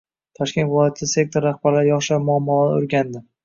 [0.37, 3.27] Toshkent viloyati sektor rahbarlari yoshlar muammolarini o‘rgandi